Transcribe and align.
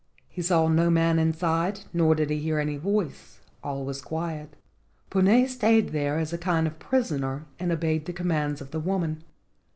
He 0.29 0.41
saw 0.41 0.67
no 0.67 0.89
man 0.89 1.19
inside 1.19 1.81
nor 1.93 2.15
did 2.15 2.31
he 2.31 2.39
hear 2.39 2.57
any 2.57 2.75
voice, 2.75 3.37
all 3.63 3.85
was 3.85 4.01
quiet. 4.01 4.55
Puna 5.11 5.47
stayed 5.47 5.89
there 5.89 6.17
as 6.17 6.33
a 6.33 6.39
kind 6.39 6.65
of 6.65 6.79
prisoner 6.79 7.45
and 7.59 7.71
obeyed 7.71 8.05
the 8.07 8.13
commands 8.13 8.61
of 8.61 8.71
the 8.71 8.79
woman. 8.79 9.23